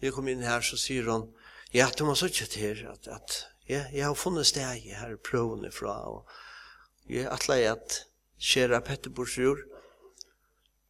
[0.00, 1.28] Jeg kom inn her, så sier hun,
[1.74, 5.66] ja du må suttja til her, at, at ja, jeg har funnet steg her prövan
[5.68, 6.30] ifrån og
[7.08, 8.04] jeg er jag at
[8.38, 9.58] skjera Petterbors jord,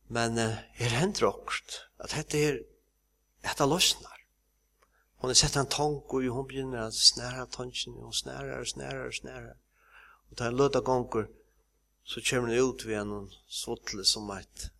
[0.09, 2.59] men uh, er hendt rokt at dette her
[3.45, 4.18] dette løsner.
[5.21, 9.07] Hon har sett en tank och hon begynner att snära tanken och snärar och snärar
[9.07, 9.57] och snärar.
[10.31, 11.29] Och tar en löda gånger
[12.05, 14.71] så kommer hon ut vid en svottle som ett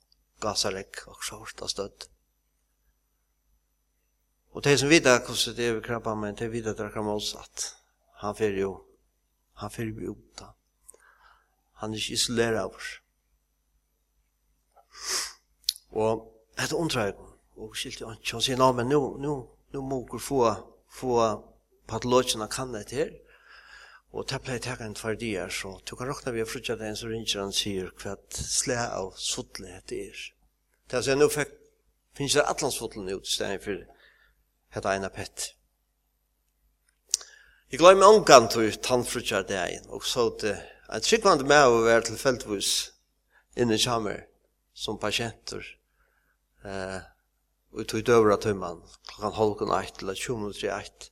[0.41, 1.19] gasaräck och
[1.63, 2.05] av stöd.
[4.51, 7.75] Och de som vidare kostar det över krabba men det vidare drar man oss att
[8.13, 8.75] han får ju
[9.53, 10.43] han får ju ut
[11.73, 13.01] han är inte isolerad av oss.
[15.89, 17.17] Och det undrar jag
[17.55, 18.33] och skilt jag inte.
[18.33, 20.43] Hon säger, nej men nu, nu nu moker få,
[20.91, 21.17] få
[21.89, 23.13] patologina kan det her,
[24.13, 27.11] og det pleier teka en tvær dier, så du kan råkna vi frutja den så
[27.11, 30.23] ringer han sier hva slæ av sotlen hette er.
[30.89, 31.53] Det er altså, nu fikk,
[32.17, 33.85] finnes det atlansfotlen ut, stedet for
[34.77, 35.51] hette ena pett.
[37.69, 40.55] Jeg glemmer omgang til tannfrutja dagen, og så det
[40.89, 42.71] en tryggvand med å være til feltvis
[43.61, 44.23] inne i kjammer
[44.73, 45.67] som patienter.
[46.65, 47.01] Eh,
[47.73, 51.11] og tog døvra tøyman klokkan halvkon eit eller tjo minutter i eit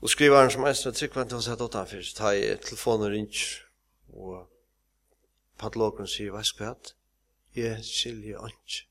[0.00, 3.40] og skrivaren som eisne tryggvant han sett åttan fyrir ta i telefonen rinj
[4.12, 4.46] og
[5.58, 6.92] padlokeren sier veis kvæt
[7.58, 8.82] jeg skilje anj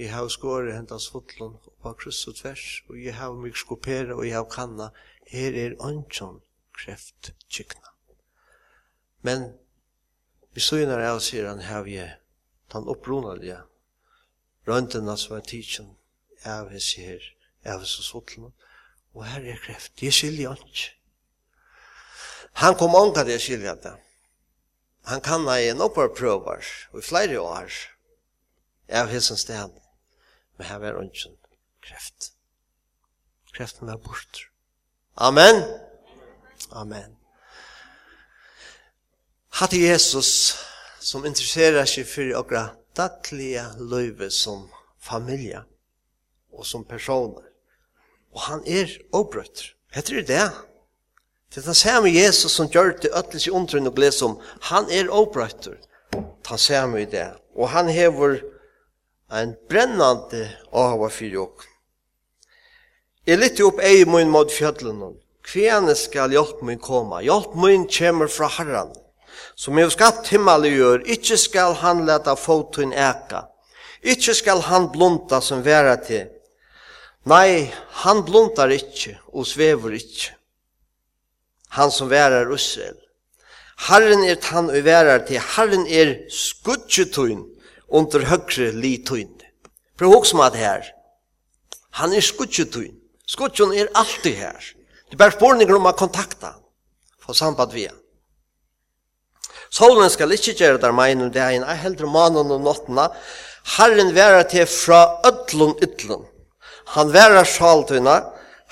[0.00, 4.26] jeg hau skåre hentas fotlon oppa kryss og tvers og jeg hau mig skopere og
[4.26, 4.90] jeg hau kanna
[5.30, 6.42] her er anjon
[6.76, 7.94] kreft kykna
[9.24, 9.48] men
[10.52, 12.18] vi søgnar av sier han hau jeg
[12.72, 13.62] tan opprunalige
[14.66, 15.92] røntena som er tidsen
[16.44, 17.22] av hans her,
[17.64, 18.52] av hans sotlene,
[19.16, 19.94] og her er kreft.
[20.00, 20.92] Det skiljer han ikke.
[22.62, 23.94] Han kom ånka det skiljer det.
[25.06, 27.74] Han kan ha en opparprøver, og i flere år,
[28.88, 29.76] av hans sted,
[30.56, 31.34] men her var ikke
[31.84, 32.32] kreft.
[33.54, 34.46] Kreften er bort.
[35.16, 35.62] Amen.
[36.70, 37.16] Amen.
[39.56, 40.56] Hatt Jesus,
[41.00, 44.68] som interesserar seg for okra dagliga livet som
[45.00, 45.64] familja
[46.52, 47.44] och som personer.
[48.32, 49.62] Och han är obrött.
[49.92, 50.52] Heter det det?
[51.54, 54.40] Det han säger med Jesus som gör det ötlis i ontron och gläs om.
[54.60, 55.68] Han är obrött.
[56.46, 57.36] Han säger med det.
[57.54, 58.42] Och han hever
[59.30, 61.56] en brännande av för och.
[63.24, 65.14] Jag lytte upp ej mun mod fjödlen.
[65.42, 67.22] Kväne skall hjälp min komma.
[67.22, 68.88] Hjälp min kommer från herran
[69.54, 73.46] som hefur skapt himmel og jord, ikkje skal han leta fotun eka,
[74.02, 76.28] ikke skal han blunta som vera til.
[77.26, 77.72] Nei,
[78.04, 80.36] han bluntar ikke og svever ikke.
[81.74, 82.96] Han som verar Israel.
[83.88, 87.42] Herren er han og verar til, Herren er skudgetun
[87.88, 89.34] under høgre litun.
[89.98, 90.86] Prøv å huske meg her.
[92.00, 92.94] Han er skudgetun.
[93.26, 94.72] Skudgetun er alltid her.
[95.06, 96.62] Det er bare spørninger om å kontakta han.
[97.26, 97.98] Få samband vi han.
[99.76, 103.10] Solen skal ikke gjøre der meg innom det her, jeg heldur mannen og nottene.
[103.76, 106.24] Herren være til fra ødlun ytlun.
[106.94, 108.16] Han være sjaltøyna.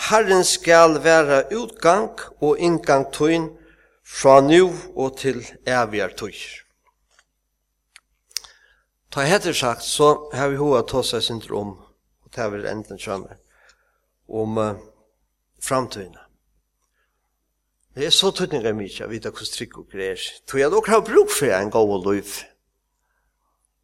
[0.09, 3.51] Herren skal være utgang og inngang tøyn
[4.05, 6.35] fra nu og til evigere tøy.
[9.13, 11.77] Ta heter sagt, så har vi hoa ta seg syndrom,
[12.25, 13.39] og ta vi enden kjønner,
[14.27, 14.73] om uh,
[15.63, 16.24] framtøyna.
[17.95, 20.23] Det er så tøtninga mykje, jeg vet hvordan trygg og greier.
[20.51, 22.33] Tog jeg nok har bruk for en god liv.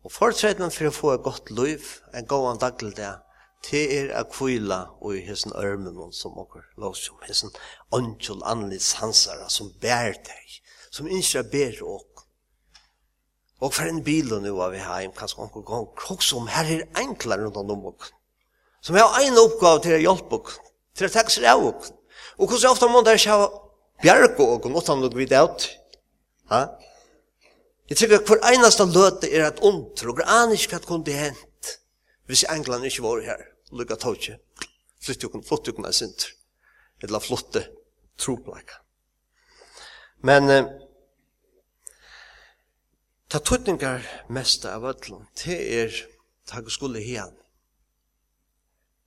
[0.03, 1.85] Og fortredden for å få et godt liv,
[2.19, 3.21] en god daglig dag,
[3.69, 7.55] det er å kvile og i hessen ørmen som åker lås om hessen
[7.95, 10.59] åndkjøl annerledes sansere som bærer deg,
[10.91, 12.27] som ikke er bedre åk.
[13.63, 16.67] Og for en bil og nå er vi her, kanskje åker gang, også om her
[16.81, 18.11] er enklere rundt om åk.
[18.83, 20.55] Som har en oppgave til å hjelpe åk,
[20.99, 21.93] til å takke seg av åk.
[22.41, 23.69] Og hvordan ofte må dere kjøre
[24.03, 25.69] bjerg og og utan nok vid out.
[26.51, 26.67] Ha?
[27.91, 31.41] Jeg tror at hver eneste løte er et ondt, og aner ikke hva kunne hent
[32.31, 33.41] hvis England ikke var her,
[33.75, 34.37] lukka tåkje,
[35.03, 36.29] flytte jo kunne flotte jo kunne sint,
[37.03, 37.65] eller flotte
[38.23, 38.77] troplaka.
[40.23, 40.69] Men eh,
[43.27, 45.99] ta tuttningar mest av ödlån, det er
[46.47, 47.35] takk skulle hian,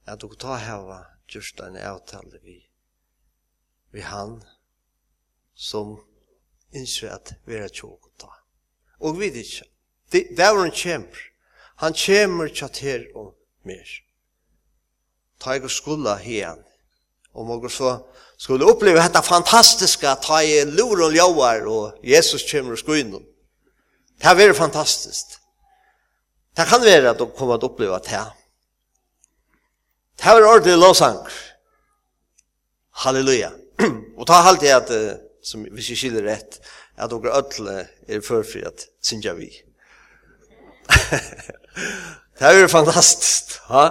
[0.03, 0.99] at du ta hava
[1.31, 2.57] just en avtale vi,
[3.95, 4.41] vi han,
[5.55, 5.97] som
[6.73, 8.31] innser at vi er tjåk og ta.
[9.03, 9.69] Og vi vet ikke.
[10.11, 11.21] Det er hvor han kommer.
[11.81, 13.33] Han kommer til og
[13.65, 13.89] mer.
[15.41, 16.61] Ta jeg og skulle hen.
[17.33, 17.97] Og må så
[18.37, 23.23] skulle oppleve dette fantastiske ta i lor og ljauar og Jesus kommer og sko innom.
[24.19, 25.39] Det er veldig fantastisk.
[26.57, 28.29] Det kan være at du kommer til å oppleve det her.
[30.19, 31.17] Det er ordentlig lovsang.
[33.03, 33.49] Halleluja.
[34.17, 36.59] og ta halt i at uh, som hvis jeg skiller rett,
[36.95, 37.75] at dere ødle
[38.07, 39.49] er førfri at synja vi.
[42.39, 43.89] det er jo fantastisk, ha?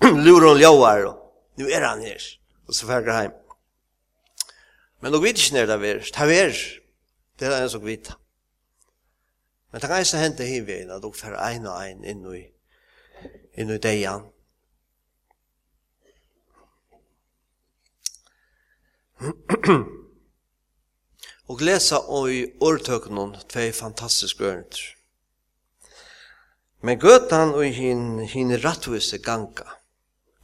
[0.24, 2.24] Lurer og ljauar, og nu er han her,
[2.68, 3.36] og så ferger heim.
[5.00, 6.58] Men dere vet ikke når det er, det er,
[7.40, 8.12] det er en som vet.
[9.72, 12.42] Men det kan ikke hente hivet, at dere fer ein og ein inn i,
[13.56, 14.28] inn i deian.
[19.20, 19.96] Mm-hmm.
[21.50, 21.98] og lesa
[22.30, 24.82] i årtøkenen tvei fantastiske ørner.
[26.86, 29.66] Men gøtan og hin, hin rattvise ganga.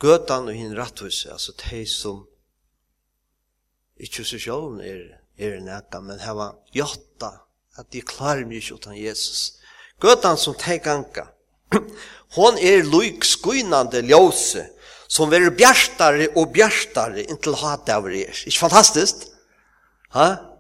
[0.02, 2.24] Gøtan og hin rattvise, altså de som
[3.96, 5.04] ikke så sjålen er,
[5.38, 7.30] er nekka, men heva jotta
[7.78, 9.60] at de klarer mye utan Jesus.
[10.02, 11.28] Gøtan som de ganga,
[12.36, 14.66] hon er loik skuinande ljose,
[15.08, 18.42] som verir bjartare og bjartare inntil hatavri er.
[18.42, 19.28] Ikke fantastisk?
[20.18, 20.55] Ha?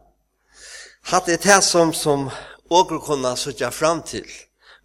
[1.06, 2.30] hatt det här som, som
[2.68, 4.30] åker kunna söka fram till.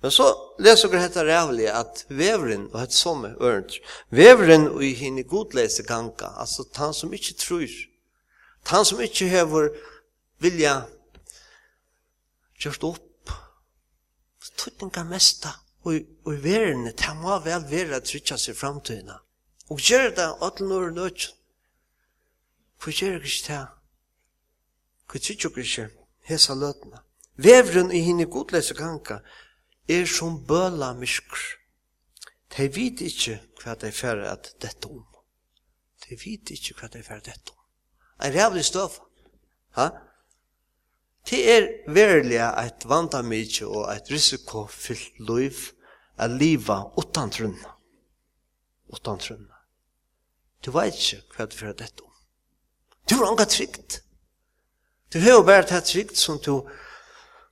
[0.02, 3.72] Men så leser vi detta rävlig att vävren och ett som är örnt.
[4.10, 7.70] Vävren och i henne godläse ganga, alltså han som inte tror.
[8.64, 9.72] Han som inte hever
[10.38, 10.84] vilja
[12.60, 13.30] gjort upp.
[14.58, 15.50] Tuttinga mesta
[15.82, 19.18] och, i världen, det må väl vara att trycka sig framtiden.
[19.70, 21.36] Og gjør det alle når og nødt.
[22.78, 23.68] For gjør det ikke det.
[25.08, 26.01] Hva tror ikke?
[26.32, 27.02] hesa løtene.
[27.42, 29.22] Vevren i henne godlese ganga
[29.90, 31.40] er som bøla myskr.
[32.52, 35.06] De vet ikke hva de færre at dette om.
[36.04, 37.60] De vet ikke hva de færre dette om.
[38.22, 38.98] En rævlig støv.
[39.78, 39.90] Ha?
[41.30, 45.72] Det er verlig et vandamidje og et risikofyllt liv
[46.18, 47.76] a liva utan trunna.
[48.94, 49.58] Utan trunna.
[50.66, 52.14] Du vet ikke hva du fyrir dette om.
[53.10, 54.02] Du er anga trygt.
[55.12, 56.62] Du har bare tatt trygt som du,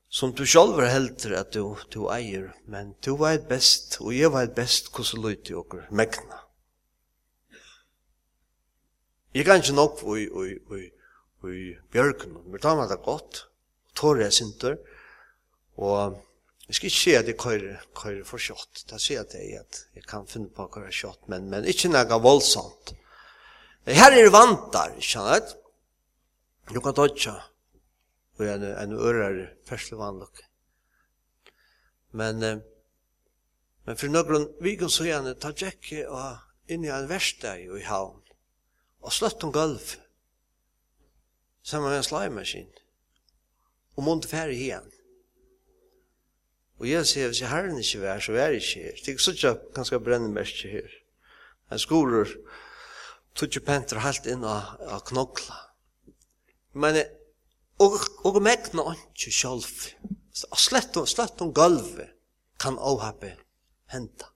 [0.08, 4.32] som du selv er heldur at du, du eier, men du vet best, og jeg
[4.32, 6.40] vet best hvordan du i okker megna.
[9.36, 10.88] Jeg kan ikke nok i, i, i,
[11.52, 11.60] i
[11.92, 13.44] bjørken, men da var det godt,
[13.92, 14.80] tårer jeg sinter,
[15.76, 16.16] og
[16.70, 19.84] jeg skal ikke si at jeg kører, kører for kjøtt, da sier jeg til at
[20.00, 22.96] jeg kan finne på å køyre kjøtt, men, men ikke noe voldsomt.
[23.84, 25.59] Her er vantar, ikke sant?
[26.70, 27.36] Du kan dodja
[28.40, 30.44] og en, en ørere fersle vanlok.
[32.16, 32.44] Men,
[33.86, 38.22] men for noen vikon så gjerne ta tjekke og inn i en versteg i havn
[39.00, 39.96] og slett om gulv
[41.64, 42.72] sammen med en slimaskin
[43.98, 44.88] og måtte færre igjen.
[46.80, 48.96] Og jeg sier, hvis jeg herren ikke vær, så vær ikke her.
[48.96, 50.94] Det er ikke sånn ganske brennemerske her.
[51.70, 52.32] En skoler
[53.36, 55.58] tog ikke penter helt inn av, av knokla
[56.80, 57.02] men
[57.80, 59.76] og og megna ikkje sjálv.
[60.40, 62.16] Slett og slett om gulvet
[62.60, 63.36] kan óhappe
[63.92, 64.28] henta.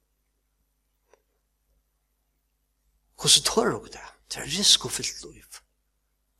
[3.19, 4.08] Hvordan tårer dere det?
[4.29, 5.60] Det er risikofyllt liv.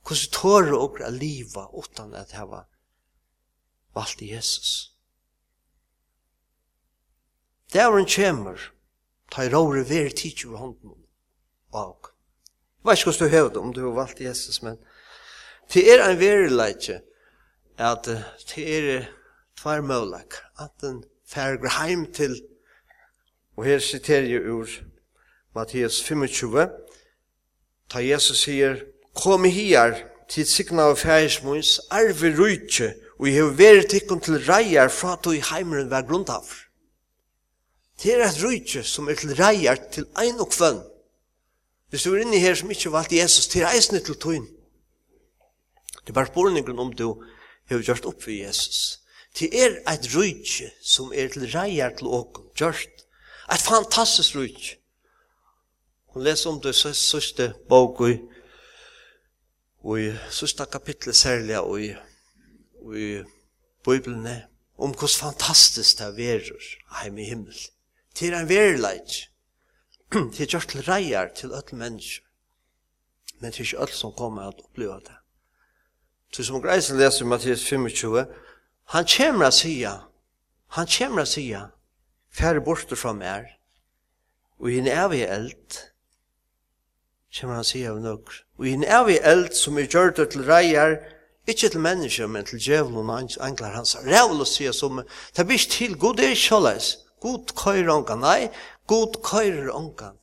[0.04, 2.66] Hvordan tårer dere å liva utan at hava
[3.96, 4.94] valgt i Jesus?
[7.72, 8.60] Det er en kjemmer,
[9.32, 10.98] ta i råre veri tidsju hånden
[11.74, 12.10] og.
[12.84, 14.78] Jeg vet ikke hvordan du hører det, om du har valgt Jesus, men
[15.72, 17.02] Det er en verileitje
[17.80, 19.06] at det er
[19.58, 20.36] tvær mølak.
[20.82, 22.42] den færger heim til,
[23.58, 24.68] og her siterer jeg ur
[25.56, 26.70] Mattias 25,
[27.90, 28.76] ta Jesus sier,
[29.16, 29.94] Kom hier
[30.30, 35.26] til signa av færismunns arve rujtje, og jeg har vært tikkun til reier fra at
[35.26, 36.48] du i heimeren var grunntav.
[38.02, 40.82] Det er et rujtje som er til reier til ein og kvann.
[41.90, 44.48] Hvis du er inne her som ikke valgte Jesus, til reisne til tøyn.
[46.04, 47.24] Det er bare spørningen om du
[47.70, 49.00] har gjort opp for Jesus.
[49.40, 53.06] Det er et rydtje som er til reier til åken, gjort.
[53.52, 54.78] Et fantastisk rydtje.
[56.14, 58.18] Hun leser om det sørste bok i,
[59.98, 61.90] i sørste kapitlet særlig i,
[63.00, 63.08] i
[63.86, 64.28] Bibelen
[64.78, 66.52] om hvordan fantastisk det er
[67.04, 67.58] hjemme i himmel.
[68.20, 69.18] Det er en verleid.
[70.14, 72.26] Det er gjort til reier til alle mennesker.
[73.40, 75.23] Men det er ikke alle som kommer til å oppleve det.
[76.34, 78.26] Så som greisen leser i Mattias 25,
[78.94, 81.46] han kommer å si, han kommer å si,
[82.34, 83.52] færre bort fra meg,
[84.58, 85.78] og i en evig eld,
[87.38, 90.48] kommer han å si av några, og i en evig eld som er gjort til
[90.50, 90.98] reier,
[91.44, 93.98] Ikke til mennesker, men til djevelen og engler hans.
[94.00, 95.02] Rævel å si som,
[95.36, 96.88] det blir ikke til, god er ikke alles.
[97.20, 98.48] God køyre ångan, nei,
[98.88, 100.16] god køyre ångan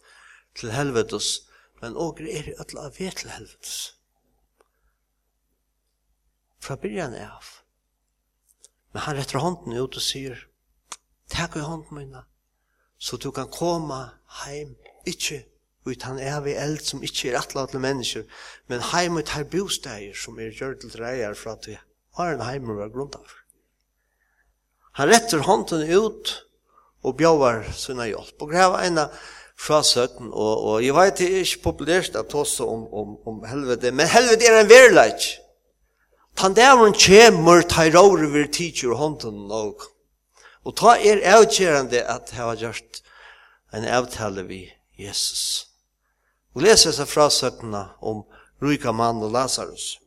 [0.57, 1.43] til helvetes,
[1.83, 4.00] men åker er i ødla av ved til helvetes
[6.61, 7.47] fra byrjan av.
[8.93, 10.47] Men han retter hånden ut og sier,
[11.31, 12.25] takk i hånden mina,
[12.99, 14.03] så du kan komme
[14.43, 14.75] heim,
[15.09, 15.45] ikkje
[15.89, 18.27] ut han er vi eld som ikkje er atla til mennesker,
[18.69, 21.79] men heim ut her bosteier som er gjør til dreier fra at vi
[22.19, 22.83] har en heim og
[23.17, 23.37] av.
[24.99, 26.35] Han retter hånden ut
[27.07, 28.37] og bjøver sinna hjelp.
[28.43, 28.99] Og greva en
[29.61, 33.43] fra søtten, og, og jeg vet det er ikke populært at også om, om, om
[33.49, 35.27] helvete, men helvete er en verleik.
[36.37, 39.83] Tan dævren kjemur tairaur vir teacher hånden og
[40.65, 43.01] og ta er avkjerande at hava gjort
[43.73, 44.65] en avtale vi
[44.99, 45.67] Jesus.
[46.55, 48.25] Og les hessa frasøkna om
[48.61, 49.99] ruika mann og Lazarus.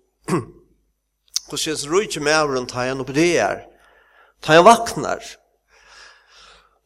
[1.48, 3.64] Hvor sies ruika mævren ta han oppe det er.
[4.42, 5.24] Ta han vaknar.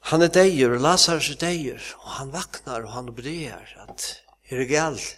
[0.07, 4.07] Han er deir, Lazarus er deir, og han vaknar og han oppe det er at
[4.47, 5.17] her er galt.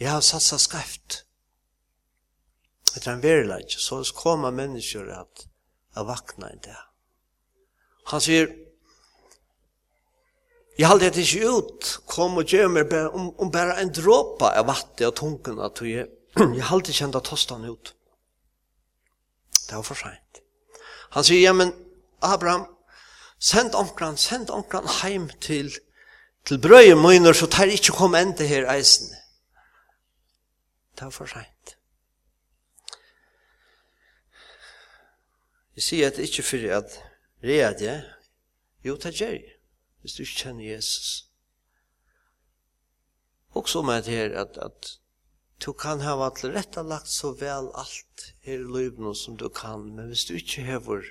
[0.00, 1.24] Jeg har satsa skreft
[2.94, 5.46] etter en verilegg, så kommer mennesker at,
[5.96, 6.76] at vakna i det.
[8.12, 8.52] Han sier,
[10.78, 14.50] Jeg halde det ikke ut, kom og gjør meg bare, om, om bare en dråpa
[14.58, 17.92] av vatten og tungen, at jeg, jeg halde ikke enda tostan ut.
[19.68, 20.42] Det var for sent.
[21.14, 21.70] Han sier, ja, men
[22.26, 22.66] Abraham,
[23.38, 25.70] send omkran, send omkran heim til,
[26.42, 29.14] til brøye møyner, så tar ikke kom enda her eisen.
[30.98, 31.73] Det var for sent.
[35.74, 36.98] Jeg sier at det ikke fyrir at
[37.44, 37.94] reade,
[38.84, 39.56] jo, det gjør jeg,
[40.00, 41.26] hvis du ikke kjenner Jesus.
[43.54, 44.94] Og så med det her at, at
[45.64, 49.48] du kan ha vært rett og lagt så vel alt her i livet som du
[49.48, 51.04] kan, men hvis du ikke hever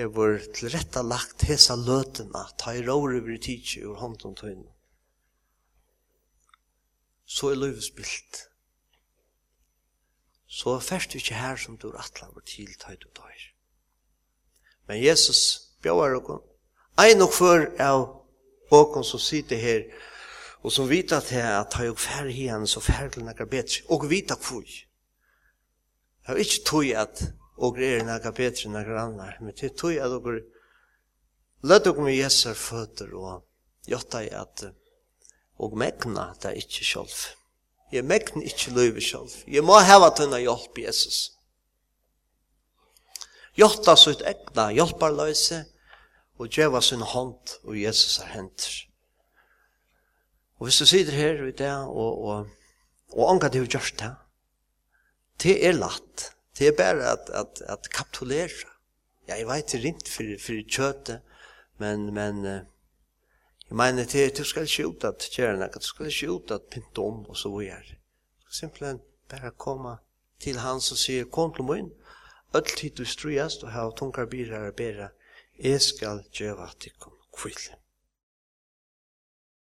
[0.00, 4.70] hever til retta lagt hesa løtena, ta i råre over i tidsje ur hånden tøyne,
[7.26, 8.46] så er løyvspilt
[10.50, 13.42] så færst du ikke her som du er atlaver til tøyt og tøyr.
[14.88, 16.40] Men Jesus bjør okon,
[16.98, 18.00] ei nok før av
[18.74, 19.84] okon som sitter her,
[20.66, 24.08] og som vita til at tøy jo færre hien, så færre til nekka bedre, og
[24.10, 24.66] vita kvui.
[24.66, 27.22] Jeg har ikke tøy at
[27.60, 30.42] og er nekka betre enn nekka annar, men det er at dere
[31.62, 33.44] lød dere med Jesus føtter og
[33.86, 34.66] jotta i at
[35.60, 37.18] og megna det er ikke sjolv.
[37.92, 39.34] Jeg mekner ikke løyve selv.
[39.50, 41.32] Jeg må heva tunna hjelp, Jesus.
[43.58, 45.64] Hjelta sitt egna hjelparløse,
[46.40, 48.76] og djeva sin hånd, og Jesus er henter.
[50.60, 52.46] Og hvis du sitter her i det, og, og,
[53.12, 54.12] og angar det du gjørst det,
[55.42, 56.30] det er latt.
[56.56, 58.68] Det er bare at, at, at kapitulera.
[59.28, 61.22] Ja, jeg vet det rint for, for kjøtet,
[61.80, 62.44] men, men,
[63.70, 66.98] Jeg mener, det du skal ikke ut at kjære du skal ikke ut at pynte
[66.98, 67.98] om, og så videre.
[68.50, 69.96] Simpelthen bare komme
[70.40, 71.92] til han som sier, kom til min,
[72.54, 75.08] öll tid du strujast og hava tungar byrar bera,
[75.58, 77.79] jeg skal gjøre at djeva kom kvill.